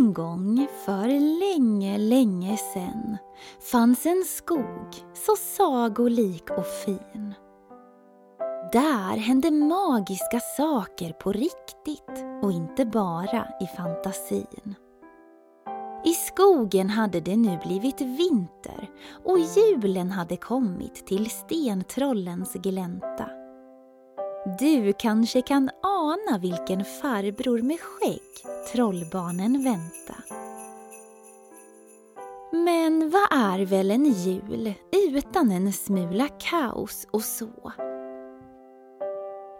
[0.00, 1.08] En gång för
[1.40, 3.18] länge, länge sen
[3.72, 7.34] fanns en skog så sagolik och fin.
[8.72, 14.74] Där hände magiska saker på riktigt och inte bara i fantasin.
[16.04, 18.90] I skogen hade det nu blivit vinter
[19.24, 23.39] och julen hade kommit till stentrollens glänta.
[24.44, 28.20] Du kanske kan ana vilken farbror med skägg
[28.72, 30.14] trollbarnen vänta.
[32.52, 37.72] Men vad är väl en jul utan en smula kaos och så?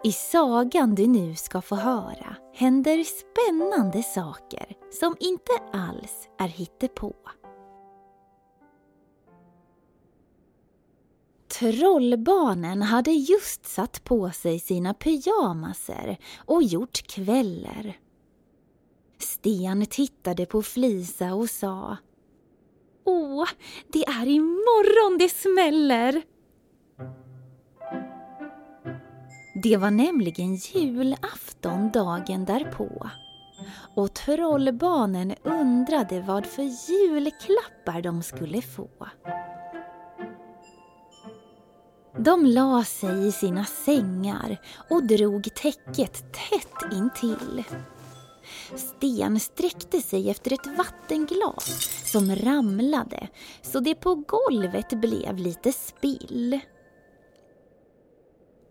[0.03, 4.65] I sagan du nu ska få höra händer spännande saker
[4.99, 7.15] som inte alls är hittepå.
[11.61, 17.97] Trollbarnen hade just satt på sig sina pyjamaser och gjort kväller.
[19.19, 21.97] Sten tittade på Flisa och sa
[23.05, 23.47] Åh,
[23.87, 26.21] det är imorgon det smäller!
[29.63, 33.09] Det var nämligen julafton dagen därpå
[33.95, 38.89] och trollbarnen undrade vad för julklappar de skulle få.
[42.17, 47.63] De la sig i sina sängar och drog täcket tätt intill.
[48.75, 53.27] Sten sträckte sig efter ett vattenglas som ramlade
[53.61, 56.59] så det på golvet blev lite spill.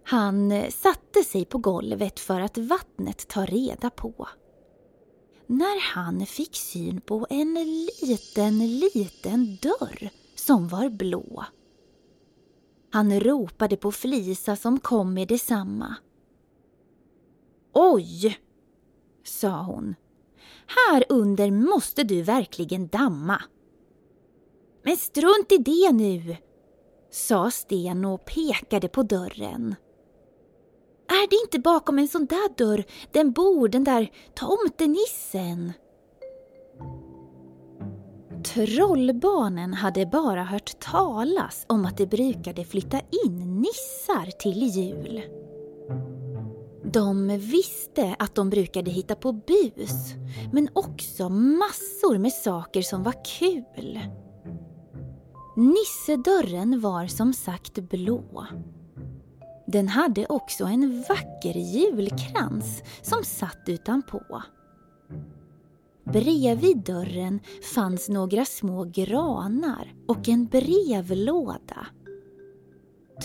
[0.04, 4.28] Han satte sig på golvet för att vattnet ta reda på.
[5.46, 7.54] När han fick syn på en
[8.02, 11.44] liten, liten dörr som var blå.
[12.90, 15.96] Han ropade på Flisa som kom med detsamma.
[17.72, 18.38] Oj,
[19.24, 19.94] sa hon.
[20.66, 23.42] Här under måste du verkligen damma.
[24.82, 26.36] Men strunt i det nu,
[27.10, 29.74] sa Sten och pekade på dörren.
[31.08, 35.72] Är det inte bakom en sån där dörr den bor, den där tomtenissen?
[38.44, 45.22] Trollbarnen hade bara hört talas om att det brukade flytta in nissar till jul.
[46.84, 50.14] De visste att de brukade hitta på bus,
[50.52, 54.00] men också massor med saker som var kul.
[55.56, 58.46] Nissedörren var som sagt blå.
[59.66, 64.42] Den hade också en vacker julkrans som satt utanpå.
[66.04, 67.40] Bredvid dörren
[67.74, 71.86] fanns några små granar och en brevlåda.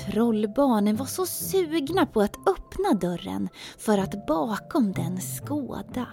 [0.06, 6.08] Trollbarnen var så sugna på att öppna dörren för att bakom den skåda.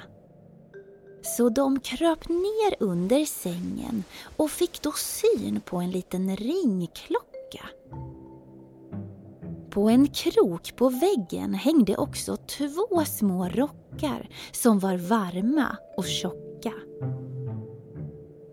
[1.22, 4.04] Så de kröp ner under sängen
[4.36, 7.64] och fick då syn på en liten ringklocka.
[9.70, 16.51] På en krok på väggen hängde också två små rockar som var varma och tjocka.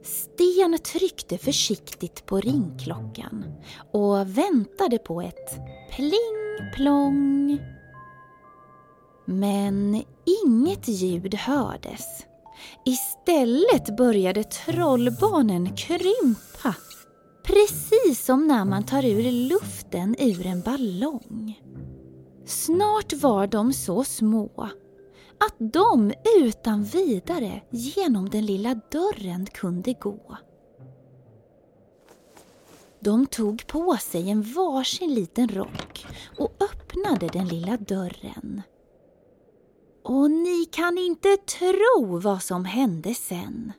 [0.04, 3.46] Sten tryckte försiktigt på ringklockan
[3.92, 5.60] och väntade på ett
[5.96, 7.60] pling plong.
[9.26, 10.04] Men
[10.46, 12.26] inget ljud hördes.
[12.86, 16.76] Istället började trollbarnen krympa
[17.50, 21.60] Precis som när man tar ur luften ur en ballong.
[22.46, 24.70] Snart var de så små
[25.40, 30.38] att de utan vidare genom den lilla dörren kunde gå.
[33.00, 36.06] De tog på sig en varsin liten rock
[36.38, 38.62] och öppnade den lilla dörren.
[40.04, 43.74] Och ni kan inte tro vad som hände sen.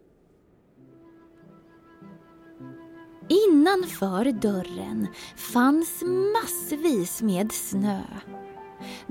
[3.48, 6.02] Innanför dörren fanns
[6.34, 8.02] massvis med snö.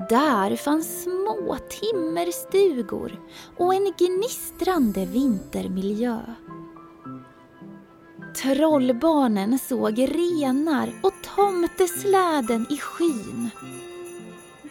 [0.09, 3.19] Där fanns små timmerstugor
[3.57, 6.19] och en gnistrande vintermiljö.
[8.43, 13.49] Trollbarnen såg renar och tomtesläden i skyn.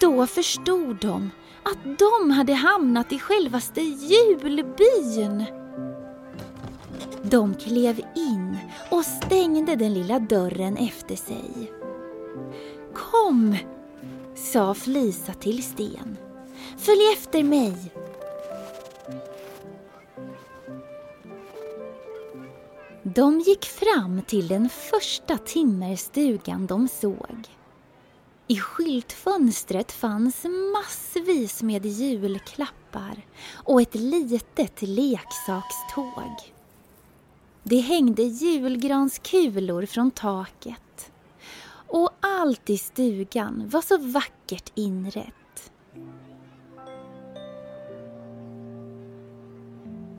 [0.00, 1.30] Då förstod de
[1.62, 5.44] att de hade hamnat i självaste julbyn.
[7.22, 8.58] De klev in
[8.90, 11.72] och stängde den lilla dörren efter sig.
[12.94, 13.56] Kom,
[14.52, 16.16] sa Flisa till Sten.
[16.76, 17.74] Följ efter mig.
[23.02, 27.48] De gick fram till den första timmerstugan de såg.
[28.46, 36.52] I skyltfönstret fanns massvis med julklappar och ett litet leksakståg.
[37.62, 40.87] Det hängde julgranskulor från taket
[41.88, 45.34] och allt i stugan var så vackert inrett.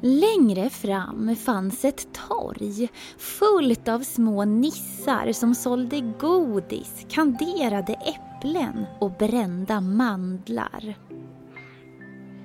[0.02, 9.12] Längre fram fanns ett torg fullt av små nissar som sålde godis, kanderade äpplen och
[9.12, 10.98] brända mandlar.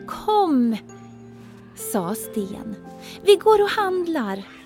[0.06, 0.76] Kom,
[1.92, 2.74] sa Sten.
[3.22, 4.63] Vi går och handlar.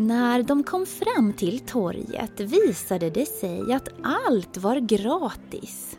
[0.00, 5.98] När de kom fram till torget visade det sig att allt var gratis.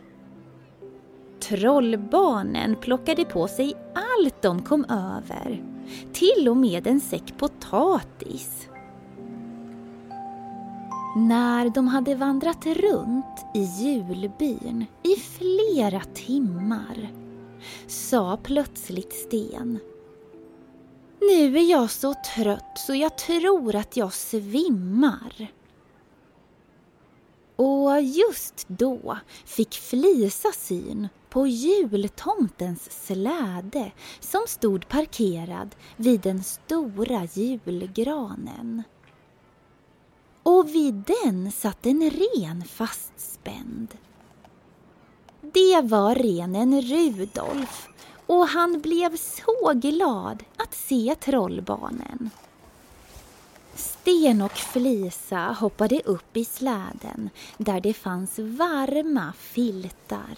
[1.40, 5.64] Trollbarnen plockade på sig allt de kom över,
[6.12, 8.68] till och med en säck potatis.
[11.16, 17.10] När de hade vandrat runt i julbyn i flera timmar
[17.86, 19.78] sa plötsligt Sten
[21.28, 25.52] nu är jag så trött så jag tror att jag svimmar.
[27.56, 37.28] Och just då fick Flisa syn på jultomtens släde som stod parkerad vid den stora
[37.34, 38.82] julgranen.
[40.42, 43.88] Och vid den satt en ren fastspänd.
[45.40, 47.88] Det var renen Rudolf
[48.32, 52.30] och han blev så glad att se trollbarnen.
[53.74, 60.36] Sten och Flisa hoppade upp i släden där det fanns varma filtar.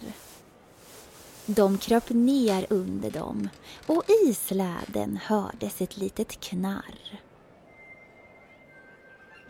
[1.46, 3.48] De kröp ner under dem
[3.86, 7.20] och i släden hördes ett litet knarr.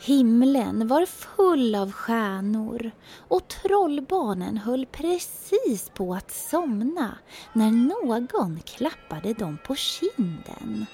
[0.06, 2.90] Himlen var full av stjärnor
[3.28, 7.18] och trollbarnen höll precis på att somna
[7.52, 10.86] när någon klappade dem på kinden.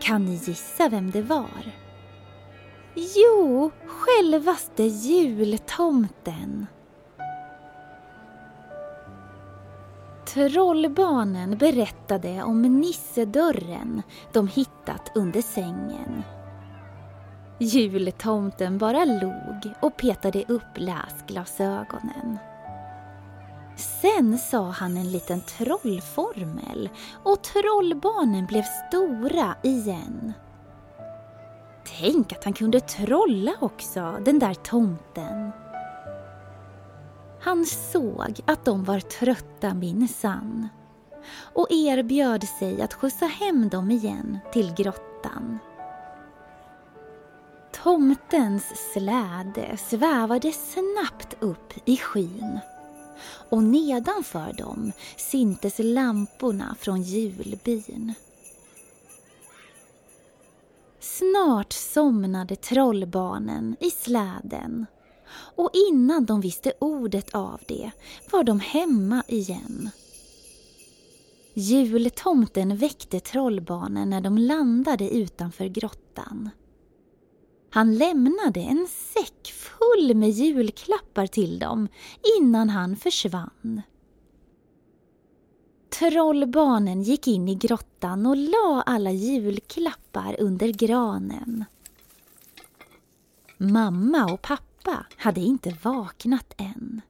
[0.00, 1.72] Kan ni gissa vem det var?
[2.94, 6.66] Jo, självaste jultomten.
[10.26, 14.02] Trollbarnen berättade om nissedörren
[14.32, 16.22] de hittat under sängen.
[17.58, 22.38] Jultomten bara log och petade upp läsglasögonen.
[23.76, 26.88] Sen sa han en liten trollformel
[27.24, 30.32] och trollbarnen blev stora igen.
[32.00, 35.52] Tänk att han kunde trolla också, den där tomten.
[37.40, 40.68] Han såg att de var trötta minsann
[41.54, 45.58] och erbjöd sig att skjutsa hem dem igen till grottan.
[47.82, 52.58] Tomtens släde svävade snabbt upp i skyn
[53.50, 58.14] och nedanför dem syntes lamporna från julbyn.
[61.00, 64.86] Snart somnade trollbarnen i släden
[65.56, 67.90] och innan de visste ordet av det
[68.32, 69.90] var de hemma igen.
[71.54, 76.50] Jultomten väckte trollbarnen när de landade utanför grottan.
[77.74, 81.88] Han lämnade en säck full med julklappar till dem
[82.40, 83.82] innan han försvann.
[85.98, 91.64] Trollbarnen gick in i grottan och la alla julklappar under granen.
[93.58, 97.00] Mamma och pappa hade inte vaknat än.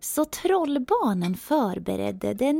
[0.00, 2.58] Så trollbarnen förberedde den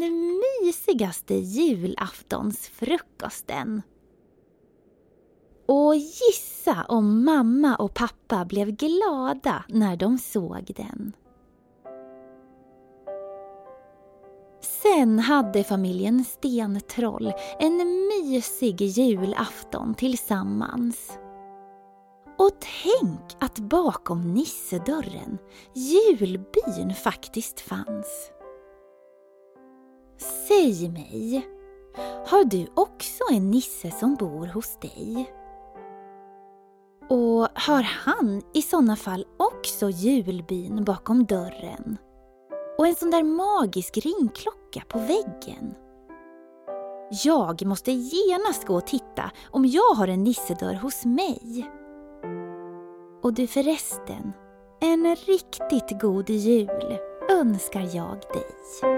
[0.62, 3.82] mysigaste julaftonsfrukosten.
[5.68, 11.12] Och gissa om mamma och pappa blev glada när de såg den.
[14.82, 17.76] Sen hade familjen Stentroll en
[18.08, 21.18] mysig julafton tillsammans.
[22.38, 25.38] Och tänk att bakom nissedörren
[25.74, 28.30] julbyn faktiskt fanns.
[30.48, 31.48] Säg mig,
[32.26, 35.37] har du också en nisse som bor hos dig?
[37.10, 41.98] Och har han i sådana fall också julbyn bakom dörren?
[42.78, 45.74] Och en sån där magisk ringklocka på väggen?
[47.24, 51.70] Jag måste genast gå och titta om jag har en nissedörr hos mig.
[53.22, 54.32] Och du förresten,
[54.80, 56.98] en riktigt god jul
[57.30, 58.97] önskar jag dig.